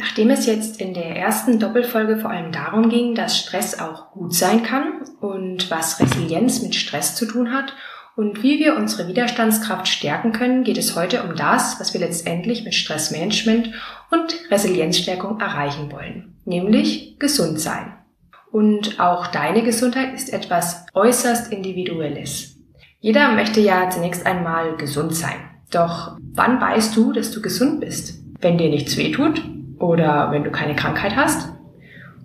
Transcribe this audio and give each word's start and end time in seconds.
Nachdem 0.00 0.30
es 0.30 0.46
jetzt 0.46 0.80
in 0.80 0.94
der 0.94 1.16
ersten 1.16 1.58
Doppelfolge 1.58 2.18
vor 2.18 2.30
allem 2.30 2.52
darum 2.52 2.88
ging, 2.88 3.16
dass 3.16 3.36
Stress 3.36 3.80
auch 3.80 4.12
gut 4.12 4.32
sein 4.32 4.62
kann 4.62 5.02
und 5.20 5.72
was 5.72 5.98
Resilienz 5.98 6.62
mit 6.62 6.76
Stress 6.76 7.16
zu 7.16 7.26
tun 7.26 7.52
hat 7.52 7.74
und 8.14 8.44
wie 8.44 8.60
wir 8.60 8.76
unsere 8.76 9.08
Widerstandskraft 9.08 9.88
stärken 9.88 10.30
können, 10.30 10.62
geht 10.62 10.78
es 10.78 10.94
heute 10.94 11.24
um 11.24 11.34
das, 11.34 11.80
was 11.80 11.94
wir 11.94 12.00
letztendlich 12.00 12.64
mit 12.64 12.76
Stressmanagement 12.76 13.72
und 14.12 14.36
Resilienzstärkung 14.52 15.40
erreichen 15.40 15.90
wollen, 15.90 16.36
nämlich 16.44 17.18
gesund 17.18 17.58
sein. 17.58 17.92
Und 18.52 19.00
auch 19.00 19.26
deine 19.26 19.64
Gesundheit 19.64 20.14
ist 20.14 20.32
etwas 20.32 20.86
äußerst 20.94 21.52
Individuelles. 21.52 22.56
Jeder 23.00 23.32
möchte 23.32 23.60
ja 23.60 23.90
zunächst 23.90 24.24
einmal 24.24 24.76
gesund 24.76 25.16
sein. 25.16 25.40
Doch 25.72 26.16
wann 26.34 26.60
weißt 26.60 26.96
du, 26.96 27.12
dass 27.12 27.32
du 27.32 27.42
gesund 27.42 27.80
bist? 27.80 28.22
Wenn 28.40 28.58
dir 28.58 28.70
nichts 28.70 28.96
wehtut 28.96 29.42
oder 29.78 30.30
wenn 30.30 30.44
du 30.44 30.50
keine 30.50 30.74
Krankheit 30.74 31.16
hast 31.16 31.52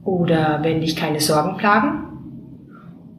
oder 0.04 0.60
wenn 0.64 0.82
dich 0.82 0.96
keine 0.96 1.20
Sorgen 1.20 1.58
plagen 1.58 2.10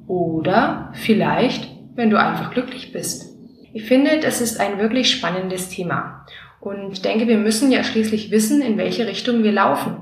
oder 0.07 0.93
vielleicht, 0.95 1.71
wenn 1.95 2.11
du 2.11 2.19
einfach 2.19 2.51
glücklich 2.51 2.93
bist. 2.93 3.33
Ich 3.73 3.85
finde, 3.85 4.21
das 4.21 4.41
ist 4.41 4.61
ein 4.61 4.79
wirklich 4.79 5.11
spannendes 5.11 5.69
Thema 5.69 6.27
und 6.61 6.93
ich 6.93 7.03
denke, 7.03 7.29
wir 7.29 7.39
müssen 7.39 7.71
ja 7.71 7.85
schließlich 7.85 8.31
wissen, 8.31 8.63
in 8.63 8.79
welche 8.79 9.07
Richtung 9.07 9.43
wir 9.43 9.53
laufen, 9.53 9.97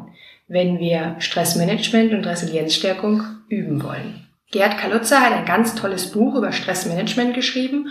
wenn 0.49 0.79
wir 0.79 1.17
Stressmanagement 1.19 2.13
und 2.13 2.27
Resilienzstärkung 2.27 3.23
üben 3.49 3.83
wollen. 3.83 4.29
Gerd 4.53 4.79
Kalutzer 4.79 5.21
hat 5.21 5.33
ein 5.33 5.47
ganz 5.47 5.75
tolles 5.75 6.13
Buch 6.13 6.37
über 6.37 6.53
Stressmanagement 6.53 7.35
geschrieben 7.35 7.89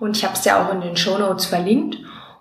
und 0.00 0.16
ich 0.16 0.24
habe 0.24 0.34
es 0.34 0.44
ja 0.44 0.62
auch 0.62 0.74
in 0.74 0.80
den 0.80 0.96
Show 0.96 1.18
Notes 1.18 1.46
verlinkt. 1.46 1.98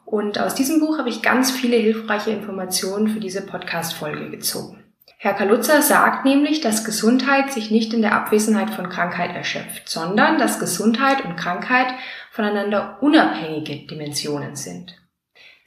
Und 0.09 0.39
aus 0.39 0.55
diesem 0.55 0.79
Buch 0.79 0.97
habe 0.97 1.09
ich 1.09 1.21
ganz 1.21 1.51
viele 1.51 1.75
hilfreiche 1.77 2.31
Informationen 2.31 3.09
für 3.09 3.19
diese 3.19 3.45
Podcast-Folge 3.45 4.31
gezogen. 4.31 4.83
Herr 5.19 5.35
Kalutzer 5.35 5.83
sagt 5.83 6.25
nämlich, 6.25 6.61
dass 6.61 6.83
Gesundheit 6.83 7.53
sich 7.53 7.69
nicht 7.69 7.93
in 7.93 8.01
der 8.01 8.13
Abwesenheit 8.13 8.71
von 8.71 8.89
Krankheit 8.89 9.35
erschöpft, 9.35 9.87
sondern 9.87 10.39
dass 10.39 10.59
Gesundheit 10.59 11.23
und 11.23 11.35
Krankheit 11.35 11.93
voneinander 12.31 12.97
unabhängige 13.01 13.85
Dimensionen 13.85 14.55
sind. 14.55 14.95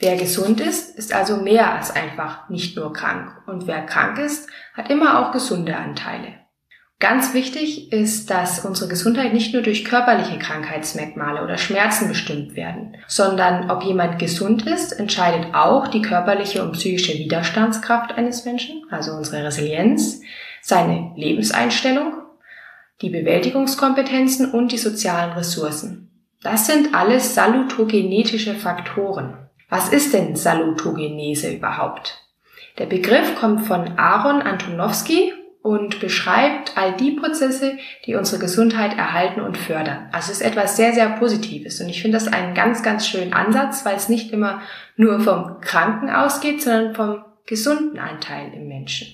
Wer 0.01 0.17
gesund 0.17 0.61
ist, 0.61 0.99
ist 0.99 1.15
also 1.15 1.37
mehr 1.37 1.73
als 1.73 1.95
einfach 1.95 2.49
nicht 2.49 2.77
nur 2.77 2.93
krank. 2.93 3.43
Und 3.47 3.69
wer 3.69 3.87
krank 3.87 4.19
ist, 4.19 4.51
hat 4.75 4.91
immer 4.91 5.21
auch 5.21 5.31
gesunde 5.31 5.77
Anteile. 5.77 6.42
Ganz 7.03 7.35
wichtig 7.35 7.93
ist, 7.93 8.31
dass 8.31 8.65
unsere 8.65 8.89
Gesundheit 8.89 9.33
nicht 9.35 9.53
nur 9.53 9.63
durch 9.63 9.85
körperliche 9.85 10.39
Krankheitsmerkmale 10.39 11.43
oder 11.43 11.59
Schmerzen 11.59 12.07
bestimmt 12.07 12.55
werden, 12.55 12.97
sondern 13.09 13.73
ob 13.73 13.83
jemand 13.83 14.21
gesund 14.21 14.69
ist, 14.69 14.93
entscheidet 14.93 15.53
auch 15.53 15.89
die 15.89 16.01
körperliche 16.01 16.63
und 16.63 16.75
psychische 16.75 17.19
Widerstandskraft 17.19 18.13
eines 18.13 18.45
Menschen, 18.45 18.85
also 18.89 19.15
unsere 19.15 19.43
Resilienz, 19.43 20.21
seine 20.61 21.11
Lebenseinstellung, 21.17 22.23
die 23.01 23.11
Bewältigungskompetenzen 23.11 24.53
und 24.53 24.71
die 24.71 24.79
sozialen 24.79 25.33
Ressourcen. 25.33 26.09
Das 26.41 26.69
sind 26.69 26.95
alles 26.95 27.35
salutogenetische 27.35 28.55
Faktoren. 28.55 29.49
Was 29.69 29.89
ist 29.89 30.15
denn 30.15 30.37
Salutogenese 30.37 31.51
überhaupt? 31.51 32.21
Der 32.79 32.87
Begriff 32.87 33.35
kommt 33.35 33.67
von 33.67 33.99
Aaron 33.99 34.41
Antonowski 34.41 35.33
und 35.63 36.01
beschreibt 36.01 36.77
all 36.77 36.97
die 36.97 37.13
Prozesse, 37.13 37.79
die 38.05 38.17
unsere 38.17 38.41
Gesundheit 38.41 38.99
erhalten 38.99 39.41
und 39.41 39.57
fördern. 39.57 40.09
Also 40.13 40.33
es 40.33 40.41
ist 40.41 40.47
etwas 40.47 40.77
sehr, 40.77 40.93
sehr 40.93 41.09
Positives. 41.11 41.81
Und 41.81 41.89
ich 41.89 42.03
finde 42.03 42.19
das 42.19 42.29
einen 42.29 42.55
ganz, 42.55 42.83
ganz 42.83 43.07
schönen 43.07 43.33
Ansatz, 43.33 43.85
weil 43.85 43.97
es 43.97 44.09
nicht 44.09 44.33
immer 44.33 44.61
nur 44.97 45.21
vom 45.21 45.61
Kranken 45.61 46.11
ausgeht, 46.11 46.63
sondern 46.63 46.95
vom 46.95 47.25
gesunden 47.47 47.99
Anteil 47.99 48.53
im 48.55 48.67
Menschen. 48.67 49.09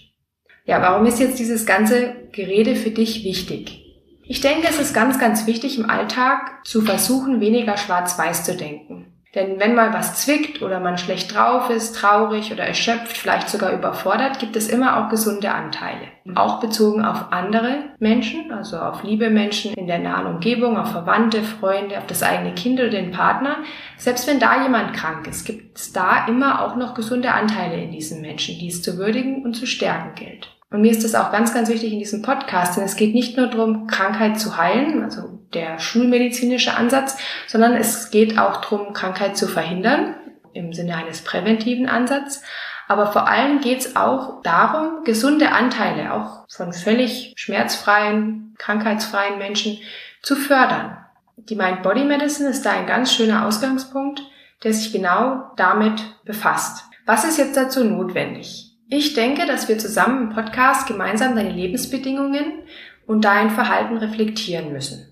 Ja, 0.65 0.81
warum 0.83 1.07
ist 1.07 1.21
jetzt 1.21 1.39
dieses 1.39 1.67
ganze 1.67 2.15
Gerede 2.33 2.77
für 2.77 2.91
dich 2.91 3.25
wichtig? 3.25 3.85
Ich 4.23 4.41
denke, 4.41 4.69
es 4.69 4.79
ist 4.79 4.95
ganz, 4.95 5.19
ganz 5.19 5.47
wichtig 5.47 5.79
im 5.79 5.89
Alltag 5.89 6.67
zu 6.67 6.83
versuchen, 6.83 7.41
weniger 7.41 7.77
schwarz-weiß 7.79 8.45
zu 8.45 8.55
denken. 8.55 9.07
Denn 9.39 9.61
wenn 9.61 9.77
mal 9.77 9.95
was 9.95 10.17
zwickt 10.17 10.63
oder 10.63 10.81
man 10.81 10.99
schlecht 10.99 11.33
drauf 11.33 11.71
ist, 11.71 11.95
traurig 11.95 12.53
oder 12.53 12.65
erschöpft, 12.65 13.17
vielleicht 13.17 13.49
sogar 13.49 13.73
überfordert, 13.73 14.41
gibt 14.41 14.57
es 14.57 14.69
immer 14.69 14.97
auch 14.97 15.11
gesunde 15.11 15.53
Anteile. 15.53 16.09
Auch 16.35 16.59
bezogen 16.59 17.05
auf 17.05 17.27
andere 17.31 17.85
Menschen, 18.01 18.51
also 18.51 18.79
auf 18.79 19.05
liebe 19.05 19.31
Menschen 19.31 19.75
in 19.75 19.87
der 19.87 20.01
nahen 20.01 20.27
Umgebung, 20.27 20.77
auf 20.77 20.91
Verwandte, 20.91 21.45
Freunde, 21.45 21.99
auf 21.99 22.07
das 22.09 22.25
eigene 22.25 22.53
Kind 22.57 22.81
oder 22.81 22.91
den 22.91 23.13
Partner. 23.13 23.59
Selbst 23.97 24.27
wenn 24.27 24.41
da 24.41 24.61
jemand 24.65 24.93
krank 24.95 25.29
ist, 25.29 25.47
gibt 25.47 25.79
es 25.79 25.93
da 25.93 26.27
immer 26.27 26.65
auch 26.65 26.75
noch 26.75 26.95
gesunde 26.95 27.33
Anteile 27.33 27.81
in 27.81 27.93
diesen 27.93 28.21
Menschen, 28.21 28.59
die 28.59 28.67
es 28.67 28.83
zu 28.83 28.99
würdigen 28.99 29.45
und 29.45 29.55
zu 29.55 29.69
stärken 29.69 30.17
gilt. 30.17 30.49
Und 30.73 30.81
mir 30.81 30.91
ist 30.91 31.05
das 31.05 31.15
auch 31.15 31.31
ganz, 31.31 31.55
ganz 31.55 31.69
wichtig 31.69 31.93
in 31.93 32.01
diesem 32.01 32.23
Podcast, 32.23 32.77
denn 32.77 32.85
es 32.85 32.97
geht 32.97 33.15
nicht 33.15 33.37
nur 33.37 33.47
darum, 33.47 33.87
Krankheit 33.87 34.41
zu 34.41 34.57
heilen, 34.57 35.05
also 35.05 35.38
der 35.55 35.79
schulmedizinische 35.79 36.75
Ansatz, 36.75 37.17
sondern 37.47 37.75
es 37.75 38.11
geht 38.11 38.39
auch 38.39 38.61
darum, 38.61 38.93
Krankheit 38.93 39.37
zu 39.37 39.47
verhindern, 39.47 40.15
im 40.53 40.73
Sinne 40.73 40.97
eines 40.97 41.23
präventiven 41.23 41.89
Ansatzes. 41.89 42.43
Aber 42.89 43.13
vor 43.13 43.29
allem 43.29 43.61
geht 43.61 43.81
es 43.81 43.97
auch 43.97 44.43
darum, 44.43 45.05
gesunde 45.05 45.53
Anteile 45.53 46.15
auch 46.15 46.47
von 46.49 46.73
völlig 46.73 47.35
schmerzfreien, 47.37 48.55
krankheitsfreien 48.59 49.39
Menschen 49.39 49.79
zu 50.23 50.37
fördern. 50.37 50.97
Die 51.37 51.55
Mind-Body 51.55 52.05
Medicine 52.05 52.49
ist 52.49 52.65
da 52.65 52.73
ein 52.73 52.87
ganz 52.87 53.13
schöner 53.13 53.47
Ausgangspunkt, 53.47 54.23
der 54.65 54.73
sich 54.73 54.93
genau 54.93 55.51
damit 55.57 56.03
befasst. 56.25 56.85
Was 57.07 57.25
ist 57.25 57.39
jetzt 57.39 57.57
dazu 57.57 57.85
notwendig? 57.85 58.73
Ich 58.91 59.15
denke, 59.15 59.47
dass 59.47 59.69
wir 59.69 59.79
zusammen 59.79 60.29
im 60.29 60.35
Podcast 60.35 60.87
gemeinsam 60.87 61.37
deine 61.37 61.51
Lebensbedingungen 61.53 62.63
und 63.07 63.25
dein 63.25 63.51
Verhalten 63.51 63.99
reflektieren 63.99 64.73
müssen. 64.73 65.07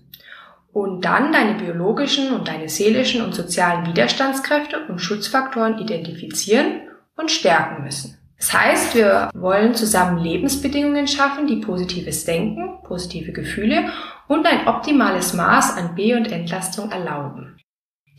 Und 0.77 1.05
dann 1.05 1.31
deine 1.33 1.55
biologischen 1.55 2.31
und 2.31 2.47
deine 2.47 2.69
seelischen 2.69 3.23
und 3.23 3.33
sozialen 3.33 3.87
Widerstandskräfte 3.87 4.85
und 4.87 4.99
Schutzfaktoren 4.99 5.79
identifizieren 5.79 6.81
und 7.15 7.31
stärken 7.31 7.83
müssen. 7.83 8.19
Das 8.37 8.53
heißt, 8.53 8.93
wir 8.93 9.31
wollen 9.33 9.73
zusammen 9.73 10.19
Lebensbedingungen 10.19 11.07
schaffen, 11.07 11.47
die 11.47 11.55
positives 11.55 12.25
Denken, 12.25 12.77
positive 12.83 13.31
Gefühle 13.31 13.89
und 14.27 14.45
ein 14.45 14.67
optimales 14.67 15.33
Maß 15.33 15.77
an 15.77 15.95
B- 15.95 16.13
und 16.13 16.31
Entlastung 16.31 16.91
erlauben. 16.91 17.57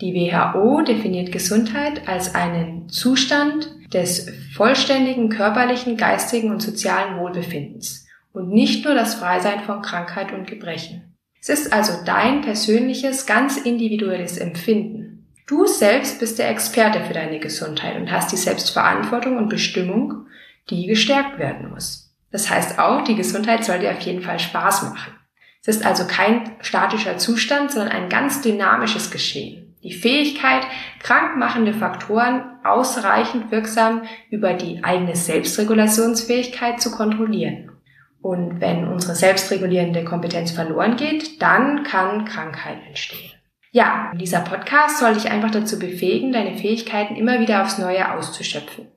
Die 0.01 0.13
WHO 0.15 0.83
definiert 0.83 1.31
Gesundheit 1.31 2.09
als 2.09 2.35
einen 2.35 2.89
Zustand 2.89 3.71
des 3.95 4.33
vollständigen 4.57 5.29
körperlichen, 5.29 5.97
geistigen 5.97 6.51
und 6.51 6.61
sozialen 6.61 7.21
Wohlbefindens 7.21 8.09
und 8.33 8.49
nicht 8.49 8.85
nur 8.85 8.95
das 8.95 9.15
Freisein 9.15 9.61
von 9.61 9.81
Krankheit 9.81 10.33
und 10.33 10.49
Gebrechen. 10.49 11.08
Es 11.41 11.49
ist 11.49 11.73
also 11.73 11.93
dein 12.05 12.43
persönliches, 12.43 13.27
ganz 13.27 13.57
individuelles 13.57 14.39
Empfinden. 14.39 15.27
Du 15.47 15.67
selbst 15.67 16.21
bist 16.21 16.39
der 16.39 16.51
Experte 16.51 17.05
für 17.05 17.15
deine 17.15 17.39
Gesundheit 17.39 17.97
und 17.97 18.11
hast 18.11 18.33
die 18.33 18.37
Selbstverantwortung 18.37 19.37
und 19.39 19.49
Bestimmung, 19.49 20.27
die 20.69 20.87
gestärkt 20.87 21.39
werden 21.39 21.71
muss. 21.71 22.15
Das 22.31 22.51
heißt 22.51 22.79
auch, 22.79 23.03
die 23.03 23.15
Gesundheit 23.15 23.65
soll 23.65 23.79
dir 23.79 23.93
auf 23.93 24.01
jeden 24.01 24.23
Fall 24.23 24.39
Spaß 24.39 24.83
machen. 24.91 25.15
Es 25.63 25.69
ist 25.69 25.87
also 25.87 26.07
kein 26.07 26.57
statischer 26.61 27.19
Zustand, 27.19 27.73
sondern 27.73 27.93
ein 27.93 28.09
ganz 28.09 28.43
dynamisches 28.43 29.11
Geschehen. 29.11 29.75
Die 29.83 29.93
Fähigkeit, 29.93 30.67
krankmachende 31.01 31.73
Faktoren 31.73 32.43
ausreichend 32.65 33.51
wirksam 33.51 34.03
über 34.31 34.53
die 34.55 34.83
eigene 34.83 35.15
Selbstregulationsfähigkeit 35.15 36.81
zu 36.81 36.91
kontrollieren. 36.91 37.71
Und 38.21 38.61
wenn 38.61 38.89
unsere 38.89 39.15
selbstregulierende 39.15 40.05
Kompetenz 40.05 40.51
verloren 40.51 40.97
geht, 40.97 41.41
dann 41.41 41.85
kann 41.85 42.25
Krankheit 42.25 42.79
entstehen. 42.87 43.31
Ja, 43.71 44.13
dieser 44.15 44.41
Podcast 44.41 44.99
soll 44.99 45.15
dich 45.15 45.31
einfach 45.31 45.51
dazu 45.51 45.79
befähigen, 45.79 46.33
deine 46.33 46.57
Fähigkeiten 46.57 47.17
immer 47.17 47.39
wieder 47.41 47.63
aufs 47.63 47.79
Neue 47.79 48.13
auszuschöpfen. 48.13 48.89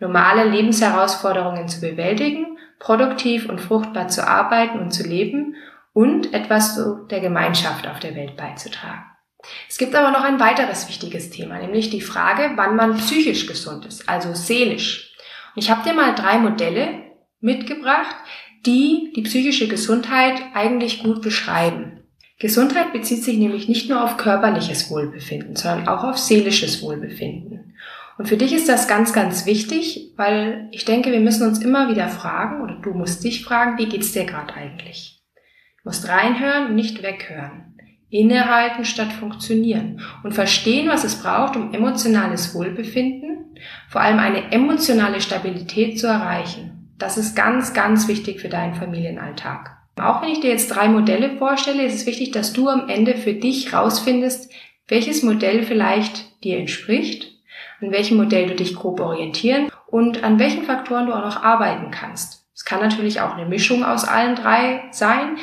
Normale 0.00 0.44
Lebensherausforderungen 0.44 1.68
zu 1.68 1.80
bewältigen, 1.80 2.58
produktiv 2.78 3.48
und 3.48 3.60
fruchtbar 3.60 4.08
zu 4.08 4.26
arbeiten 4.26 4.78
und 4.80 4.92
zu 4.92 5.02
leben 5.02 5.56
und 5.92 6.32
etwas 6.34 6.74
zu 6.74 7.06
der 7.06 7.20
Gemeinschaft 7.20 7.88
auf 7.88 7.98
der 8.00 8.14
Welt 8.14 8.36
beizutragen. 8.36 9.04
Es 9.68 9.78
gibt 9.78 9.94
aber 9.94 10.10
noch 10.10 10.24
ein 10.24 10.40
weiteres 10.40 10.88
wichtiges 10.88 11.30
Thema, 11.30 11.58
nämlich 11.58 11.90
die 11.90 12.00
Frage, 12.00 12.52
wann 12.56 12.76
man 12.76 12.96
psychisch 12.98 13.46
gesund 13.46 13.86
ist, 13.86 14.08
also 14.08 14.34
seelisch. 14.34 15.16
Und 15.54 15.62
ich 15.62 15.70
habe 15.70 15.88
dir 15.88 15.94
mal 15.94 16.14
drei 16.14 16.38
Modelle 16.38 17.02
mitgebracht, 17.40 18.16
die 18.66 19.12
die 19.16 19.22
psychische 19.22 19.68
Gesundheit 19.68 20.40
eigentlich 20.54 21.02
gut 21.02 21.22
beschreiben. 21.22 22.00
Gesundheit 22.38 22.92
bezieht 22.92 23.24
sich 23.24 23.36
nämlich 23.36 23.68
nicht 23.68 23.90
nur 23.90 24.04
auf 24.04 24.16
körperliches 24.16 24.90
Wohlbefinden, 24.90 25.56
sondern 25.56 25.88
auch 25.88 26.04
auf 26.04 26.18
seelisches 26.18 26.82
Wohlbefinden. 26.82 27.74
Und 28.16 28.28
für 28.28 28.36
dich 28.36 28.52
ist 28.52 28.68
das 28.68 28.88
ganz, 28.88 29.12
ganz 29.12 29.46
wichtig, 29.46 30.12
weil 30.16 30.68
ich 30.72 30.84
denke, 30.84 31.10
wir 31.12 31.20
müssen 31.20 31.46
uns 31.46 31.60
immer 31.60 31.88
wieder 31.88 32.08
fragen, 32.08 32.62
oder 32.62 32.74
du 32.74 32.90
musst 32.90 33.24
dich 33.24 33.44
fragen, 33.44 33.78
wie 33.78 33.86
geht's 33.86 34.12
dir 34.12 34.24
gerade 34.24 34.54
eigentlich? 34.54 35.22
Du 35.82 35.88
musst 35.88 36.08
reinhören 36.08 36.66
und 36.66 36.74
nicht 36.74 37.02
weghören. 37.02 37.76
Innehalten 38.10 38.84
statt 38.84 39.12
funktionieren 39.12 40.00
und 40.22 40.32
verstehen, 40.32 40.88
was 40.88 41.04
es 41.04 41.16
braucht, 41.16 41.56
um 41.56 41.74
emotionales 41.74 42.54
Wohlbefinden, 42.54 43.56
vor 43.88 44.00
allem 44.00 44.18
eine 44.18 44.50
emotionale 44.50 45.20
Stabilität 45.20 45.98
zu 45.98 46.06
erreichen. 46.06 46.77
Das 46.98 47.16
ist 47.16 47.34
ganz, 47.34 47.72
ganz 47.72 48.08
wichtig 48.08 48.40
für 48.40 48.48
deinen 48.48 48.74
Familienalltag. 48.74 49.76
Auch 50.00 50.22
wenn 50.22 50.30
ich 50.30 50.40
dir 50.40 50.50
jetzt 50.50 50.68
drei 50.68 50.88
Modelle 50.88 51.36
vorstelle, 51.38 51.84
ist 51.84 51.94
es 51.94 52.06
wichtig, 52.06 52.30
dass 52.30 52.52
du 52.52 52.68
am 52.68 52.88
Ende 52.88 53.16
für 53.16 53.34
dich 53.34 53.72
rausfindest, 53.72 54.52
welches 54.86 55.22
Modell 55.22 55.64
vielleicht 55.64 56.42
dir 56.44 56.58
entspricht, 56.58 57.32
an 57.80 57.90
welchem 57.90 58.16
Modell 58.16 58.48
du 58.48 58.54
dich 58.54 58.74
grob 58.74 59.00
orientieren 59.00 59.70
und 59.86 60.24
an 60.24 60.38
welchen 60.38 60.64
Faktoren 60.64 61.06
du 61.06 61.12
auch 61.12 61.24
noch 61.24 61.42
arbeiten 61.42 61.90
kannst. 61.90 62.46
Es 62.54 62.64
kann 62.64 62.80
natürlich 62.80 63.20
auch 63.20 63.36
eine 63.36 63.48
Mischung 63.48 63.84
aus 63.84 64.04
allen 64.04 64.34
drei 64.34 64.82
sein, 64.90 65.36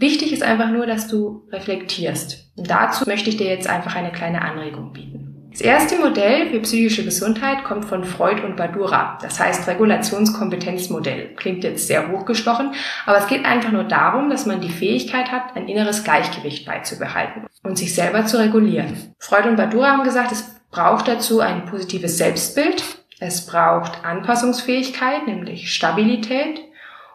Wichtig 0.00 0.32
ist 0.32 0.44
einfach 0.44 0.70
nur, 0.70 0.86
dass 0.86 1.08
du 1.08 1.42
reflektierst. 1.50 2.52
Und 2.56 2.70
dazu 2.70 3.04
möchte 3.08 3.30
ich 3.30 3.36
dir 3.36 3.48
jetzt 3.48 3.66
einfach 3.66 3.96
eine 3.96 4.12
kleine 4.12 4.42
Anregung 4.42 4.92
bieten. 4.92 5.27
Das 5.58 5.66
erste 5.66 5.98
Modell 5.98 6.50
für 6.50 6.60
psychische 6.60 7.02
Gesundheit 7.02 7.64
kommt 7.64 7.84
von 7.84 8.04
Freud 8.04 8.44
und 8.44 8.54
Badura. 8.54 9.18
Das 9.20 9.40
heißt 9.40 9.66
Regulationskompetenzmodell. 9.66 11.34
Klingt 11.34 11.64
jetzt 11.64 11.88
sehr 11.88 12.12
hochgestochen, 12.12 12.74
aber 13.06 13.18
es 13.18 13.26
geht 13.26 13.44
einfach 13.44 13.72
nur 13.72 13.82
darum, 13.82 14.30
dass 14.30 14.46
man 14.46 14.60
die 14.60 14.70
Fähigkeit 14.70 15.32
hat, 15.32 15.56
ein 15.56 15.66
inneres 15.66 16.04
Gleichgewicht 16.04 16.64
beizubehalten 16.64 17.46
und 17.64 17.76
sich 17.76 17.92
selber 17.92 18.24
zu 18.24 18.38
regulieren. 18.38 19.12
Freud 19.18 19.48
und 19.48 19.56
Badura 19.56 19.88
haben 19.88 20.04
gesagt, 20.04 20.30
es 20.30 20.44
braucht 20.70 21.08
dazu 21.08 21.40
ein 21.40 21.64
positives 21.64 22.18
Selbstbild, 22.18 22.84
es 23.18 23.44
braucht 23.44 24.04
Anpassungsfähigkeit, 24.04 25.26
nämlich 25.26 25.74
Stabilität, 25.74 26.60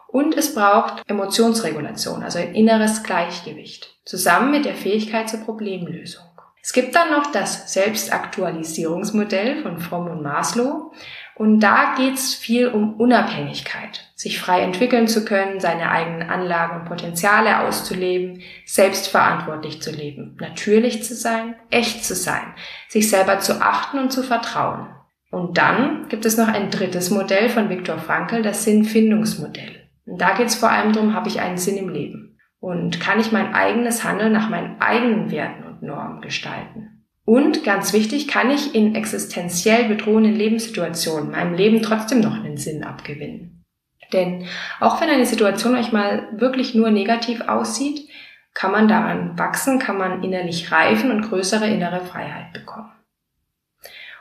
und 0.08 0.36
es 0.36 0.54
braucht 0.54 1.02
Emotionsregulation, 1.08 2.22
also 2.22 2.38
ein 2.38 2.54
inneres 2.54 3.02
Gleichgewicht, 3.04 3.96
zusammen 4.04 4.50
mit 4.50 4.66
der 4.66 4.74
Fähigkeit 4.74 5.30
zur 5.30 5.40
Problemlösung. 5.40 6.24
Es 6.66 6.72
gibt 6.72 6.94
dann 6.94 7.10
noch 7.10 7.30
das 7.30 7.70
Selbstaktualisierungsmodell 7.74 9.62
von 9.62 9.80
Fromm 9.80 10.06
und 10.06 10.22
Maslow. 10.22 10.92
Und 11.34 11.60
da 11.60 11.94
geht 11.94 12.14
es 12.14 12.34
viel 12.34 12.68
um 12.68 12.94
Unabhängigkeit, 12.94 14.10
sich 14.14 14.40
frei 14.40 14.60
entwickeln 14.62 15.06
zu 15.06 15.26
können, 15.26 15.60
seine 15.60 15.90
eigenen 15.90 16.30
Anlagen 16.30 16.80
und 16.80 16.86
Potenziale 16.86 17.60
auszuleben, 17.60 18.40
selbstverantwortlich 18.64 19.82
zu 19.82 19.90
leben, 19.90 20.38
natürlich 20.40 21.04
zu 21.04 21.14
sein, 21.14 21.54
echt 21.70 22.02
zu 22.02 22.14
sein, 22.14 22.54
sich 22.88 23.10
selber 23.10 23.40
zu 23.40 23.60
achten 23.60 23.98
und 23.98 24.10
zu 24.10 24.22
vertrauen. 24.22 24.86
Und 25.30 25.58
dann 25.58 26.08
gibt 26.08 26.24
es 26.24 26.38
noch 26.38 26.48
ein 26.48 26.70
drittes 26.70 27.10
Modell 27.10 27.50
von 27.50 27.68
Viktor 27.68 27.98
Frankl, 27.98 28.40
das 28.40 28.64
Sinnfindungsmodell. 28.64 29.82
Und 30.06 30.18
da 30.18 30.34
geht 30.34 30.46
es 30.46 30.54
vor 30.54 30.70
allem 30.70 30.94
darum, 30.94 31.12
habe 31.12 31.28
ich 31.28 31.40
einen 31.40 31.58
Sinn 31.58 31.76
im 31.76 31.90
Leben? 31.90 32.38
Und 32.58 33.00
kann 33.00 33.20
ich 33.20 33.32
mein 33.32 33.52
eigenes 33.52 34.02
Handeln 34.02 34.32
nach 34.32 34.48
meinen 34.48 34.80
eigenen 34.80 35.30
Werten 35.30 35.63
Normen 35.84 36.20
gestalten? 36.20 37.04
Und 37.24 37.64
ganz 37.64 37.92
wichtig, 37.92 38.28
kann 38.28 38.50
ich 38.50 38.74
in 38.74 38.94
existenziell 38.94 39.84
bedrohenden 39.84 40.36
Lebenssituationen 40.36 41.30
meinem 41.30 41.54
Leben 41.54 41.82
trotzdem 41.82 42.20
noch 42.20 42.34
einen 42.34 42.58
Sinn 42.58 42.84
abgewinnen? 42.84 43.64
Denn 44.12 44.46
auch 44.80 45.00
wenn 45.00 45.08
eine 45.08 45.26
Situation 45.26 45.74
euch 45.74 45.90
mal 45.90 46.28
wirklich 46.32 46.74
nur 46.74 46.90
negativ 46.90 47.40
aussieht, 47.42 48.08
kann 48.52 48.70
man 48.70 48.88
daran 48.88 49.38
wachsen, 49.38 49.78
kann 49.78 49.98
man 49.98 50.22
innerlich 50.22 50.70
reifen 50.70 51.10
und 51.10 51.22
größere 51.22 51.66
innere 51.66 52.00
Freiheit 52.00 52.52
bekommen. 52.52 52.92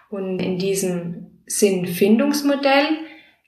Und 0.10 0.39
in 0.39 0.57
diesem 0.57 1.42
Sinnfindungsmodell 1.45 2.88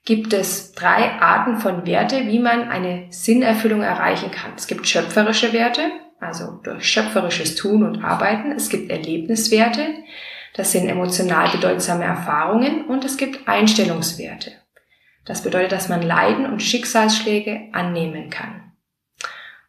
gibt 0.04 0.32
es 0.32 0.72
drei 0.72 1.12
Arten 1.20 1.56
von 1.56 1.86
Werte, 1.86 2.26
wie 2.28 2.38
man 2.38 2.68
eine 2.68 3.06
Sinnerfüllung 3.10 3.82
erreichen 3.82 4.30
kann. 4.30 4.52
Es 4.56 4.66
gibt 4.66 4.86
schöpferische 4.86 5.52
Werte, 5.52 5.90
also 6.20 6.60
durch 6.62 6.88
schöpferisches 6.88 7.54
Tun 7.54 7.82
und 7.82 8.04
Arbeiten. 8.04 8.52
Es 8.52 8.68
gibt 8.68 8.90
Erlebniswerte, 8.90 9.86
das 10.54 10.72
sind 10.72 10.88
emotional 10.88 11.50
bedeutsame 11.50 12.04
Erfahrungen 12.04 12.86
und 12.86 13.04
es 13.04 13.16
gibt 13.16 13.46
Einstellungswerte. 13.46 14.52
Das 15.26 15.42
bedeutet, 15.42 15.72
dass 15.72 15.88
man 15.88 16.02
Leiden 16.02 16.46
und 16.46 16.62
Schicksalsschläge 16.62 17.68
annehmen 17.72 18.30
kann. 18.30 18.72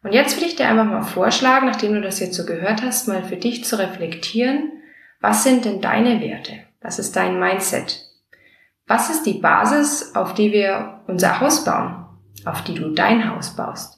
Und 0.02 0.14
jetzt 0.14 0.36
würde 0.36 0.46
ich 0.46 0.56
dir 0.56 0.68
einfach 0.68 0.84
mal 0.84 1.02
vorschlagen, 1.02 1.66
nachdem 1.66 1.92
du 1.94 2.00
das 2.00 2.20
jetzt 2.20 2.36
so 2.36 2.46
gehört 2.46 2.82
hast, 2.82 3.08
mal 3.08 3.24
für 3.24 3.36
dich 3.36 3.64
zu 3.64 3.78
reflektieren, 3.78 4.72
was 5.20 5.42
sind 5.42 5.64
denn 5.64 5.80
deine 5.80 6.20
Werte? 6.20 6.52
Was 6.80 6.98
ist 6.98 7.16
dein 7.16 7.40
Mindset? 7.40 8.04
Was 8.86 9.10
ist 9.10 9.24
die 9.24 9.40
Basis, 9.40 10.14
auf 10.14 10.32
die 10.32 10.52
wir 10.52 11.02
unser 11.08 11.40
Haus 11.40 11.64
bauen, 11.64 12.06
auf 12.44 12.62
die 12.62 12.74
du 12.74 12.94
dein 12.94 13.28
Haus 13.28 13.54
baust? 13.56 13.97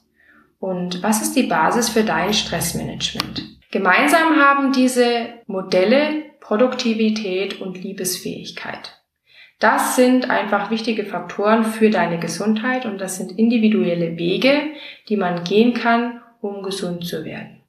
Und 0.61 1.03
was 1.03 1.23
ist 1.23 1.35
die 1.35 1.45
Basis 1.45 1.89
für 1.89 2.05
dein 2.05 2.35
Stressmanagement? 2.35 3.43
Gemeinsam 3.73 4.37
haben 4.37 4.73
diese 4.73 5.29
Modelle 5.47 6.25
Produktivität 6.41 7.61
und 7.61 7.83
Liebesfähigkeit. 7.83 9.01
Das 9.59 9.97
sind 9.97 10.31
einfach 10.31 10.71
wichtige 10.71 11.05
Faktoren 11.05 11.65
für 11.65 11.91
deine 11.91 12.19
Gesundheit 12.19 12.87
und 12.87 12.99
das 12.99 13.17
sind 13.17 13.39
individuelle 13.39 14.19
Wege, 14.19 14.73
die 15.09 15.17
man 15.17 15.45
gehen 15.45 15.75
kann, 15.75 16.21
um 16.41 16.63
gesund 16.63 17.07
zu 17.07 17.25
werden. 17.25 17.63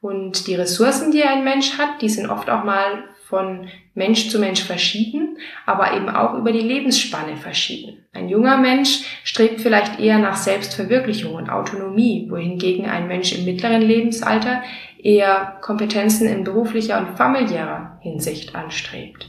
Und 0.00 0.46
die 0.46 0.54
Ressourcen, 0.54 1.10
die 1.10 1.22
ein 1.24 1.44
Mensch 1.44 1.78
hat, 1.78 2.00
die 2.00 2.08
sind 2.08 2.28
oft 2.28 2.48
auch 2.48 2.64
mal 2.64 3.04
von 3.28 3.68
Mensch 3.94 4.28
zu 4.28 4.38
Mensch 4.38 4.62
verschieden, 4.62 5.38
aber 5.64 5.94
eben 5.94 6.08
auch 6.08 6.34
über 6.34 6.52
die 6.52 6.60
Lebensspanne 6.60 7.36
verschieden. 7.36 8.04
Ein 8.12 8.28
junger 8.28 8.56
Mensch 8.56 9.00
strebt 9.24 9.60
vielleicht 9.60 9.98
eher 9.98 10.18
nach 10.18 10.36
Selbstverwirklichung 10.36 11.34
und 11.34 11.50
Autonomie, 11.50 12.28
wohingegen 12.30 12.86
ein 12.86 13.08
Mensch 13.08 13.36
im 13.36 13.44
mittleren 13.44 13.82
Lebensalter 13.82 14.62
eher 15.02 15.58
Kompetenzen 15.60 16.28
in 16.28 16.44
beruflicher 16.44 16.98
und 17.00 17.16
familiärer 17.16 17.98
Hinsicht 18.00 18.54
anstrebt. 18.54 19.28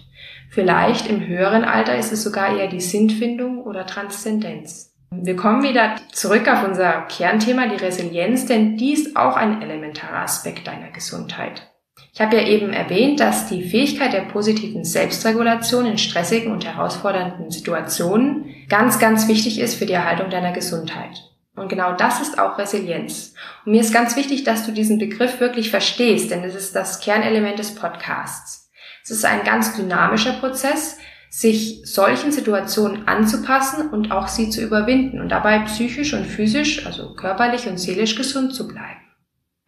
Vielleicht 0.50 1.10
im 1.10 1.26
höheren 1.26 1.64
Alter 1.64 1.98
ist 1.98 2.14
es 2.14 2.24
sogar 2.24 2.56
eher 2.56 2.68
die 2.68 2.82
Sinnfindung 2.82 3.64
oder 3.64 3.86
Transzendenz. 3.86 4.94
Wir 5.10 5.36
kommen 5.36 5.64
wieder 5.64 5.96
zurück 6.12 6.48
auf 6.48 6.68
unser 6.68 7.02
Kernthema, 7.04 7.68
die 7.68 7.84
Resilienz, 7.84 8.46
denn 8.46 8.78
die 8.78 8.94
ist 8.94 9.16
auch 9.16 9.38
ein 9.38 9.62
elementarer 9.62 10.20
Aspekt 10.20 10.68
deiner 10.68 10.92
Gesundheit. 10.92 11.72
Ich 12.18 12.22
habe 12.24 12.36
ja 12.36 12.48
eben 12.48 12.74
erwähnt, 12.74 13.20
dass 13.20 13.46
die 13.46 13.62
Fähigkeit 13.62 14.12
der 14.12 14.22
positiven 14.22 14.84
Selbstregulation 14.84 15.86
in 15.86 16.00
stressigen 16.00 16.52
und 16.52 16.66
herausfordernden 16.66 17.52
Situationen 17.52 18.56
ganz, 18.70 18.98
ganz 18.98 19.28
wichtig 19.28 19.60
ist 19.60 19.76
für 19.76 19.86
die 19.86 19.94
Erhaltung 19.94 20.32
deiner 20.32 20.52
Gesundheit. 20.52 21.30
Und 21.56 21.70
genau 21.70 21.94
das 21.94 22.20
ist 22.20 22.40
auch 22.40 22.58
Resilienz. 22.58 23.36
Und 23.64 23.74
mir 23.74 23.82
ist 23.82 23.94
ganz 23.94 24.16
wichtig, 24.16 24.44
dass 24.44 24.66
du 24.66 24.72
diesen 24.72 24.98
Begriff 24.98 25.40
wirklich 25.40 25.70
verstehst, 25.70 26.32
denn 26.32 26.44
es 26.44 26.56
ist 26.56 26.76
das 26.76 27.02
Kernelement 27.02 27.60
des 27.60 27.76
Podcasts. 27.76 28.72
Es 29.04 29.12
ist 29.12 29.24
ein 29.24 29.44
ganz 29.44 29.76
dynamischer 29.76 30.34
Prozess, 30.34 30.98
sich 31.30 31.82
solchen 31.84 32.32
Situationen 32.32 33.08
anzupassen 33.08 33.92
und 33.92 34.12
auch 34.12 34.28
sie 34.28 34.50
zu 34.50 34.64
überwinden 34.64 35.22
und 35.22 35.30
dabei 35.30 35.60
psychisch 35.60 36.16
und 36.16 36.26
physisch, 36.26 36.84
also 36.84 37.14
körperlich 37.14 37.68
und 37.68 37.78
seelisch 37.78 38.16
gesund 38.16 38.56
zu 38.56 38.68
bleiben. 38.68 39.07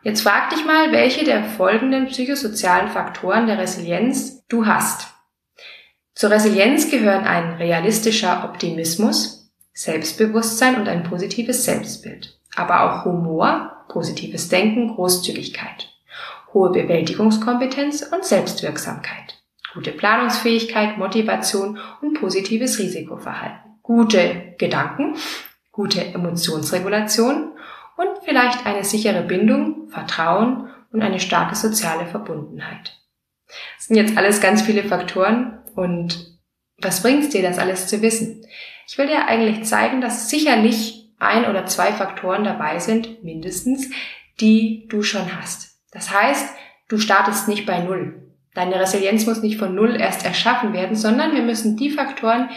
Jetzt 0.01 0.21
frag 0.21 0.49
dich 0.49 0.65
mal, 0.65 0.93
welche 0.93 1.25
der 1.25 1.43
folgenden 1.43 2.07
psychosozialen 2.07 2.87
Faktoren 2.87 3.47
der 3.47 3.57
Resilienz 3.57 4.45
du 4.47 4.65
hast. 4.65 5.07
Zur 6.13 6.31
Resilienz 6.31 6.89
gehören 6.89 7.25
ein 7.25 7.55
realistischer 7.55 8.45
Optimismus, 8.45 9.51
Selbstbewusstsein 9.73 10.75
und 10.79 10.87
ein 10.87 11.03
positives 11.03 11.65
Selbstbild, 11.65 12.39
aber 12.55 12.83
auch 12.83 13.05
Humor, 13.05 13.85
positives 13.89 14.47
Denken, 14.47 14.95
Großzügigkeit, 14.95 15.89
hohe 16.53 16.71
Bewältigungskompetenz 16.71 18.03
und 18.03 18.23
Selbstwirksamkeit, 18.23 19.41
gute 19.73 19.91
Planungsfähigkeit, 19.91 20.97
Motivation 20.97 21.77
und 22.01 22.19
positives 22.19 22.79
Risikoverhalten, 22.79 23.79
gute 23.81 24.55
Gedanken, 24.57 25.15
gute 25.71 26.05
Emotionsregulation 26.05 27.51
und 27.99 28.23
vielleicht 28.23 28.65
eine 28.65 28.85
sichere 28.85 29.23
Bindung, 29.23 29.89
Vertrauen 29.89 30.69
und 30.93 31.01
eine 31.01 31.19
starke 31.19 31.55
soziale 31.55 32.05
Verbundenheit. 32.05 32.97
Das 33.75 33.87
sind 33.87 33.97
jetzt 33.97 34.17
alles 34.17 34.39
ganz 34.39 34.61
viele 34.61 34.85
Faktoren 34.85 35.59
und 35.75 36.39
was 36.77 37.03
bringt 37.03 37.25
es 37.25 37.29
dir, 37.29 37.41
das 37.41 37.59
alles 37.59 37.87
zu 37.87 38.01
wissen? 38.01 38.45
Ich 38.87 38.97
will 38.97 39.07
dir 39.07 39.27
eigentlich 39.27 39.65
zeigen, 39.65 39.99
dass 39.99 40.29
sicherlich 40.29 41.11
ein 41.19 41.43
oder 41.43 41.65
zwei 41.65 41.91
Faktoren 41.91 42.45
dabei 42.45 42.79
sind, 42.79 43.21
mindestens, 43.21 43.89
die 44.39 44.87
du 44.87 45.03
schon 45.03 45.37
hast. 45.37 45.77
Das 45.91 46.13
heißt, 46.13 46.55
du 46.87 46.99
startest 46.99 47.49
nicht 47.49 47.65
bei 47.65 47.79
Null. 47.79 48.31
Deine 48.53 48.79
Resilienz 48.79 49.25
muss 49.25 49.41
nicht 49.41 49.57
von 49.57 49.75
Null 49.75 49.99
erst 49.99 50.25
erschaffen 50.25 50.71
werden, 50.71 50.95
sondern 50.95 51.33
wir 51.33 51.41
müssen 51.41 51.75
die 51.75 51.89
Faktoren, 51.89 52.49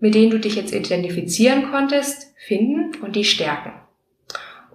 mit 0.00 0.14
denen 0.14 0.30
du 0.30 0.40
dich 0.40 0.54
jetzt 0.54 0.74
identifizieren 0.74 1.70
konntest, 1.70 2.34
finden 2.38 2.98
und 3.02 3.14
die 3.14 3.24
stärken. 3.24 3.72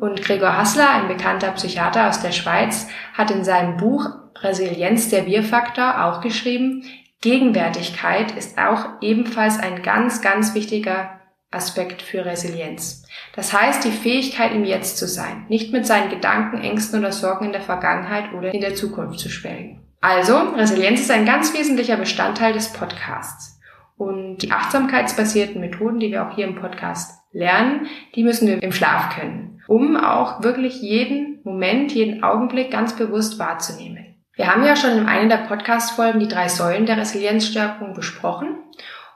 Und 0.02 0.24
Gregor 0.24 0.58
Hassler, 0.58 0.90
ein 0.90 1.08
bekannter 1.08 1.52
Psychiater 1.52 2.10
aus 2.10 2.24
der 2.24 2.32
Schweiz, 2.32 2.88
hat 3.14 3.30
in 3.30 3.44
seinem 3.44 3.78
Buch 3.78 4.10
Resilienz 4.40 5.10
der 5.10 5.28
Wir-Faktor 5.28 6.06
auch 6.06 6.22
geschrieben, 6.22 6.86
Gegenwärtigkeit 7.22 8.32
ist 8.32 8.58
auch 8.58 8.84
ebenfalls 9.02 9.60
ein 9.60 9.84
ganz, 9.84 10.24
ganz 10.24 10.56
wichtiger 10.56 11.20
Aspekt 11.52 12.02
für 12.02 12.26
Resilienz. 12.26 13.06
Das 13.36 13.54
heißt, 13.54 13.86
die 13.86 13.92
Fähigkeit 13.92 14.54
im 14.54 14.66
Jetzt 14.66 14.98
zu 14.98 15.08
sein, 15.08 15.46
nicht 15.50 15.72
mit 15.72 15.86
seinen 15.86 16.10
Gedanken, 16.10 16.64
Ängsten 16.64 17.00
oder 17.00 17.12
Sorgen 17.12 17.46
in 17.46 17.52
der 17.52 17.62
Vergangenheit 17.62 18.34
oder 18.34 18.52
in 18.52 18.62
der 18.62 18.74
Zukunft 18.74 19.20
zu 19.20 19.30
schwelgen. 19.30 19.84
Also, 20.02 20.36
Resilienz 20.36 21.02
ist 21.02 21.12
ein 21.12 21.28
ganz 21.28 21.54
wesentlicher 21.54 21.98
Bestandteil 21.98 22.54
des 22.54 22.74
Podcasts. 22.74 23.60
Und 23.98 24.38
die 24.38 24.52
achtsamkeitsbasierten 24.52 25.62
Methoden, 25.62 26.00
die 26.00 26.10
wir 26.10 26.28
auch 26.28 26.34
hier 26.34 26.48
im 26.48 26.56
Podcast 26.56 27.20
lernen, 27.34 27.86
die 28.16 28.24
müssen 28.24 28.48
wir 28.48 28.64
im 28.64 28.72
Schlaf 28.72 29.16
können, 29.16 29.51
um 29.68 29.98
auch 29.98 30.44
wirklich 30.44 30.82
jeden 30.82 31.40
Moment, 31.44 31.94
jeden 31.94 32.24
Augenblick 32.24 32.72
ganz 32.72 32.96
bewusst 32.96 33.40
wahrzunehmen. 33.40 34.16
Wir 34.36 34.48
haben 34.48 34.64
ja 34.64 34.76
schon 34.76 34.98
in 34.98 35.06
einer 35.06 35.30
der 35.30 35.46
Podcast-Folgen 35.46 36.20
die 36.20 36.28
drei 36.28 36.48
Säulen 36.48 36.86
der 36.86 36.98
Resilienzstärkung 36.98 37.94
besprochen. 37.94 38.58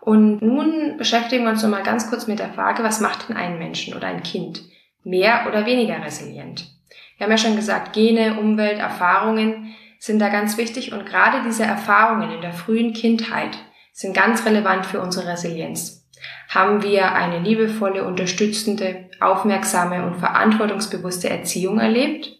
Und 0.01 0.41
nun 0.41 0.97
beschäftigen 0.97 1.45
wir 1.45 1.51
uns 1.51 1.63
nochmal 1.63 1.83
ganz 1.83 2.09
kurz 2.09 2.27
mit 2.27 2.39
der 2.39 2.53
Frage, 2.53 2.83
was 2.83 2.99
macht 2.99 3.29
denn 3.29 3.37
ein 3.37 3.57
Menschen 3.57 3.95
oder 3.95 4.07
ein 4.07 4.23
Kind 4.23 4.61
mehr 5.03 5.45
oder 5.47 5.65
weniger 5.65 6.03
resilient? 6.03 6.67
Wir 7.17 7.25
haben 7.25 7.31
ja 7.31 7.37
schon 7.37 7.55
gesagt, 7.55 7.93
Gene, 7.93 8.39
Umwelt, 8.39 8.77
Erfahrungen 8.77 9.73
sind 9.99 10.19
da 10.19 10.29
ganz 10.29 10.57
wichtig 10.57 10.93
und 10.93 11.05
gerade 11.05 11.41
diese 11.43 11.63
Erfahrungen 11.63 12.31
in 12.31 12.41
der 12.41 12.53
frühen 12.53 12.93
Kindheit 12.93 13.57
sind 13.93 14.13
ganz 14.13 14.45
relevant 14.45 14.85
für 14.85 14.99
unsere 14.99 15.27
Resilienz. 15.27 16.07
Haben 16.49 16.83
wir 16.83 17.13
eine 17.13 17.39
liebevolle, 17.39 18.05
unterstützende, 18.05 19.04
aufmerksame 19.19 20.05
und 20.05 20.15
verantwortungsbewusste 20.15 21.29
Erziehung 21.29 21.79
erlebt? 21.79 22.38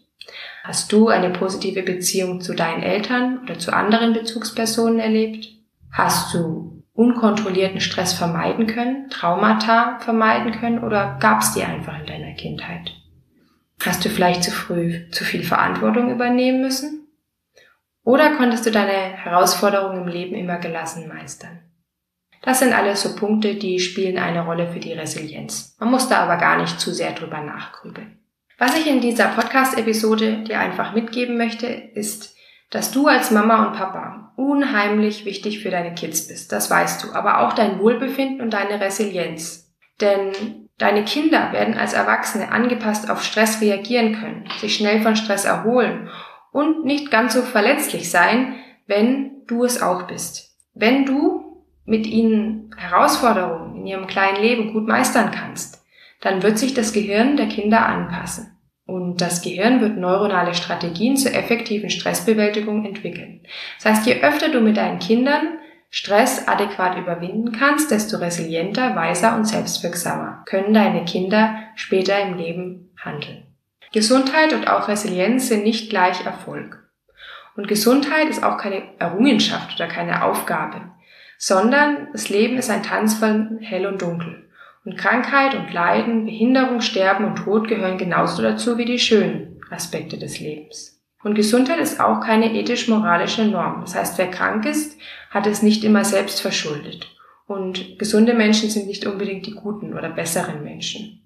Hast 0.64 0.92
du 0.92 1.08
eine 1.08 1.30
positive 1.30 1.82
Beziehung 1.82 2.40
zu 2.40 2.54
deinen 2.54 2.82
Eltern 2.82 3.40
oder 3.44 3.58
zu 3.58 3.72
anderen 3.72 4.12
Bezugspersonen 4.12 4.98
erlebt? 4.98 5.48
Hast 5.92 6.34
du 6.34 6.82
unkontrollierten 6.92 7.80
Stress 7.80 8.14
vermeiden 8.14 8.66
können, 8.66 9.08
Traumata 9.10 9.98
vermeiden 10.00 10.52
können 10.52 10.82
oder 10.82 11.18
gab 11.20 11.42
es 11.42 11.52
die 11.52 11.62
einfach 11.62 12.00
in 12.00 12.06
deiner 12.06 12.32
Kindheit? 12.32 12.92
Hast 13.84 14.04
du 14.04 14.08
vielleicht 14.08 14.42
zu 14.42 14.50
früh 14.50 15.08
zu 15.10 15.24
viel 15.24 15.44
Verantwortung 15.44 16.10
übernehmen 16.10 16.62
müssen? 16.62 17.06
Oder 18.02 18.36
konntest 18.36 18.64
du 18.66 18.70
deine 18.70 19.16
Herausforderungen 19.16 20.02
im 20.02 20.08
Leben 20.08 20.34
immer 20.34 20.58
gelassen 20.58 21.08
meistern? 21.08 21.60
Das 22.42 22.60
sind 22.60 22.72
alles 22.72 23.02
so 23.02 23.16
Punkte, 23.16 23.54
die 23.54 23.80
spielen 23.80 24.18
eine 24.18 24.44
Rolle 24.44 24.68
für 24.72 24.78
die 24.78 24.92
Resilienz. 24.92 25.76
Man 25.80 25.90
muss 25.90 26.08
da 26.08 26.18
aber 26.18 26.36
gar 26.36 26.60
nicht 26.60 26.80
zu 26.80 26.92
sehr 26.92 27.12
drüber 27.12 27.40
nachgrübeln. 27.40 28.18
Was 28.58 28.78
ich 28.78 28.86
in 28.86 29.00
dieser 29.00 29.28
Podcast-Episode 29.28 30.44
dir 30.44 30.60
einfach 30.60 30.94
mitgeben 30.94 31.36
möchte, 31.36 31.66
ist, 31.66 32.34
dass 32.70 32.90
du 32.90 33.06
als 33.06 33.30
Mama 33.30 33.66
und 33.66 33.76
Papa 33.76 34.32
unheimlich 34.36 35.24
wichtig 35.24 35.60
für 35.60 35.70
deine 35.70 35.94
Kids 35.94 36.28
bist. 36.28 36.52
Das 36.52 36.70
weißt 36.70 37.04
du. 37.04 37.12
Aber 37.12 37.40
auch 37.40 37.52
dein 37.52 37.78
Wohlbefinden 37.78 38.40
und 38.40 38.52
deine 38.52 38.80
Resilienz. 38.80 39.74
Denn 40.00 40.68
deine 40.78 41.04
Kinder 41.04 41.52
werden 41.52 41.76
als 41.76 41.92
Erwachsene 41.92 42.50
angepasst 42.50 43.10
auf 43.10 43.22
Stress 43.22 43.60
reagieren 43.60 44.18
können, 44.18 44.48
sich 44.60 44.76
schnell 44.76 45.00
von 45.02 45.16
Stress 45.16 45.44
erholen 45.44 46.08
und 46.52 46.84
nicht 46.84 47.10
ganz 47.10 47.34
so 47.34 47.42
verletzlich 47.42 48.10
sein, 48.10 48.54
wenn 48.86 49.44
du 49.46 49.64
es 49.64 49.82
auch 49.82 50.02
bist. 50.04 50.56
Wenn 50.74 51.06
du 51.06 51.45
mit 51.86 52.06
ihnen 52.06 52.74
Herausforderungen 52.76 53.76
in 53.76 53.86
ihrem 53.86 54.06
kleinen 54.06 54.42
Leben 54.42 54.72
gut 54.72 54.86
meistern 54.86 55.30
kannst, 55.30 55.84
dann 56.20 56.42
wird 56.42 56.58
sich 56.58 56.74
das 56.74 56.92
Gehirn 56.92 57.36
der 57.36 57.46
Kinder 57.46 57.86
anpassen. 57.86 58.52
Und 58.86 59.20
das 59.20 59.42
Gehirn 59.42 59.80
wird 59.80 59.96
neuronale 59.96 60.54
Strategien 60.54 61.16
zur 61.16 61.34
effektiven 61.34 61.90
Stressbewältigung 61.90 62.84
entwickeln. 62.84 63.40
Das 63.76 63.86
heißt, 63.86 64.06
je 64.06 64.22
öfter 64.22 64.48
du 64.48 64.60
mit 64.60 64.76
deinen 64.76 65.00
Kindern 65.00 65.58
Stress 65.90 66.46
adäquat 66.46 66.98
überwinden 66.98 67.52
kannst, 67.52 67.90
desto 67.90 68.18
resilienter, 68.18 68.94
weiser 68.96 69.36
und 69.36 69.46
selbstwirksamer 69.46 70.42
können 70.46 70.74
deine 70.74 71.04
Kinder 71.04 71.56
später 71.74 72.20
im 72.20 72.36
Leben 72.36 72.90
handeln. 72.98 73.44
Gesundheit 73.92 74.52
und 74.52 74.68
auch 74.68 74.88
Resilienz 74.88 75.48
sind 75.48 75.64
nicht 75.64 75.90
gleich 75.90 76.26
Erfolg. 76.26 76.86
Und 77.56 77.68
Gesundheit 77.68 78.28
ist 78.28 78.42
auch 78.42 78.58
keine 78.58 78.82
Errungenschaft 78.98 79.76
oder 79.76 79.88
keine 79.88 80.24
Aufgabe, 80.24 80.82
sondern 81.38 82.08
das 82.12 82.28
Leben 82.28 82.56
ist 82.56 82.70
ein 82.70 82.82
Tanz 82.82 83.14
von 83.14 83.58
hell 83.60 83.86
und 83.86 84.02
dunkel. 84.02 84.44
Und 84.84 84.96
Krankheit 84.96 85.54
und 85.54 85.72
Leiden, 85.72 86.26
Behinderung, 86.26 86.80
Sterben 86.80 87.24
und 87.24 87.36
Tod 87.36 87.66
gehören 87.66 87.98
genauso 87.98 88.42
dazu 88.42 88.78
wie 88.78 88.84
die 88.84 89.00
schönen 89.00 89.60
Aspekte 89.70 90.16
des 90.16 90.38
Lebens. 90.38 91.02
Und 91.24 91.34
Gesundheit 91.34 91.80
ist 91.80 91.98
auch 91.98 92.20
keine 92.20 92.54
ethisch-moralische 92.54 93.46
Norm. 93.46 93.80
Das 93.80 93.96
heißt, 93.96 94.16
wer 94.16 94.30
krank 94.30 94.64
ist, 94.64 94.96
hat 95.30 95.48
es 95.48 95.60
nicht 95.60 95.82
immer 95.82 96.04
selbst 96.04 96.40
verschuldet. 96.40 97.08
Und 97.48 97.98
gesunde 97.98 98.32
Menschen 98.32 98.70
sind 98.70 98.86
nicht 98.86 99.06
unbedingt 99.06 99.46
die 99.46 99.54
guten 99.54 99.92
oder 99.94 100.08
besseren 100.08 100.62
Menschen. 100.62 101.22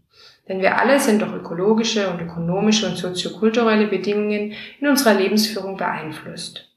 Denn 0.49 0.63
wir 0.63 0.79
alle 0.79 0.99
sind 0.99 1.21
durch 1.21 1.33
ökologische 1.33 2.11
und 2.11 2.21
ökonomische 2.21 2.89
und 2.89 2.97
soziokulturelle 2.97 3.89
Bedingungen 3.89 4.55
in 4.81 4.89
unserer 4.89 5.15
Lebensführung 5.15 5.77
beeinflusst. 5.77 6.70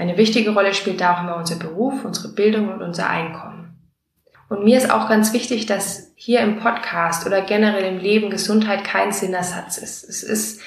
Eine 0.00 0.16
wichtige 0.16 0.54
Rolle 0.54 0.72
spielt 0.72 1.02
da 1.02 1.14
auch 1.14 1.20
immer 1.20 1.36
unser 1.36 1.56
Beruf, 1.56 2.06
unsere 2.06 2.28
Bildung 2.32 2.72
und 2.72 2.80
unser 2.80 3.10
Einkommen. 3.10 3.76
Und 4.48 4.64
mir 4.64 4.78
ist 4.78 4.90
auch 4.90 5.10
ganz 5.10 5.34
wichtig, 5.34 5.66
dass 5.66 6.14
hier 6.14 6.40
im 6.40 6.58
Podcast 6.58 7.26
oder 7.26 7.42
generell 7.42 7.84
im 7.84 7.98
Leben 7.98 8.30
Gesundheit 8.30 8.82
kein 8.82 9.12
Sinnersatz 9.12 9.76
ist. 9.76 10.08
Es 10.08 10.22
ist 10.22 10.62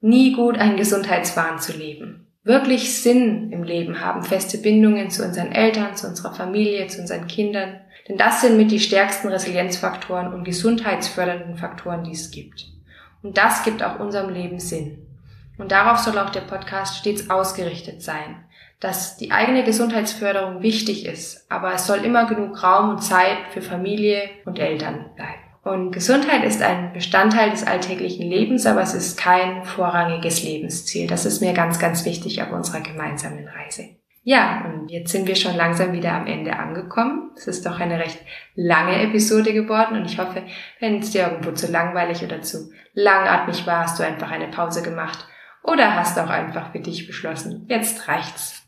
nie 0.00 0.32
gut, 0.32 0.58
einen 0.58 0.76
Gesundheitswahn 0.76 1.58
zu 1.58 1.76
leben. 1.76 2.28
Wirklich 2.44 3.02
Sinn 3.02 3.50
im 3.50 3.64
Leben 3.64 4.00
haben 4.00 4.22
feste 4.22 4.58
Bindungen 4.58 5.10
zu 5.10 5.24
unseren 5.24 5.50
Eltern, 5.50 5.96
zu 5.96 6.06
unserer 6.06 6.32
Familie, 6.32 6.86
zu 6.86 7.00
unseren 7.00 7.26
Kindern, 7.26 7.80
denn 8.06 8.16
das 8.16 8.42
sind 8.42 8.56
mit 8.56 8.70
die 8.70 8.78
stärksten 8.78 9.26
Resilienzfaktoren 9.26 10.32
und 10.32 10.44
gesundheitsfördernden 10.44 11.56
Faktoren, 11.56 12.04
die 12.04 12.12
es 12.12 12.30
gibt. 12.30 12.68
Und 13.24 13.38
das 13.38 13.64
gibt 13.64 13.82
auch 13.82 13.98
unserem 13.98 14.32
Leben 14.32 14.60
Sinn. 14.60 15.04
Und 15.58 15.72
darauf 15.72 15.98
soll 15.98 16.16
auch 16.20 16.30
der 16.30 16.42
Podcast 16.42 16.98
stets 16.98 17.28
ausgerichtet 17.28 18.02
sein, 18.02 18.44
dass 18.80 19.16
die 19.16 19.32
eigene 19.32 19.64
Gesundheitsförderung 19.64 20.62
wichtig 20.62 21.04
ist, 21.04 21.50
aber 21.50 21.74
es 21.74 21.86
soll 21.86 22.04
immer 22.04 22.26
genug 22.26 22.62
Raum 22.62 22.90
und 22.90 23.02
Zeit 23.02 23.38
für 23.50 23.62
Familie 23.62 24.30
und 24.44 24.58
Eltern 24.58 25.06
bleiben. 25.16 25.48
Und 25.64 25.90
Gesundheit 25.92 26.44
ist 26.44 26.62
ein 26.62 26.92
Bestandteil 26.92 27.50
des 27.50 27.66
alltäglichen 27.66 28.28
Lebens, 28.28 28.64
aber 28.64 28.80
es 28.80 28.94
ist 28.94 29.18
kein 29.18 29.64
vorrangiges 29.64 30.42
Lebensziel. 30.42 31.06
Das 31.06 31.26
ist 31.26 31.40
mir 31.40 31.52
ganz, 31.52 31.78
ganz 31.78 32.04
wichtig 32.04 32.40
auf 32.42 32.52
unserer 32.52 32.80
gemeinsamen 32.80 33.46
Reise. 33.48 33.84
Ja, 34.22 34.64
und 34.66 34.90
jetzt 34.90 35.10
sind 35.10 35.26
wir 35.26 35.36
schon 35.36 35.56
langsam 35.56 35.92
wieder 35.92 36.12
am 36.12 36.26
Ende 36.26 36.54
angekommen. 36.54 37.30
Es 37.36 37.46
ist 37.46 37.66
doch 37.66 37.80
eine 37.80 37.98
recht 37.98 38.18
lange 38.54 39.02
Episode 39.02 39.52
geworden 39.52 39.96
und 39.96 40.04
ich 40.04 40.18
hoffe, 40.18 40.42
wenn 40.80 41.00
es 41.00 41.10
dir 41.10 41.22
irgendwo 41.22 41.52
zu 41.52 41.70
langweilig 41.70 42.22
oder 42.22 42.42
zu 42.42 42.70
langatmig 42.94 43.66
war, 43.66 43.84
hast 43.84 43.98
du 43.98 44.04
einfach 44.04 44.30
eine 44.30 44.48
Pause 44.48 44.82
gemacht 44.82 45.26
oder 45.62 45.94
hast 45.94 46.18
auch 46.18 46.28
einfach 46.28 46.72
für 46.72 46.80
dich 46.80 47.06
beschlossen, 47.06 47.66
jetzt 47.68 48.08
reicht's. 48.08 48.67